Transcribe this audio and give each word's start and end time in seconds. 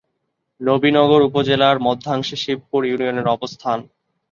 নবীনগর 0.61 1.21
উপজেলার 1.29 1.77
মধ্যাংশে 1.79 2.35
শিবপুর 2.43 2.81
ইউনিয়নের 2.85 3.27
অবস্থান। 3.27 3.79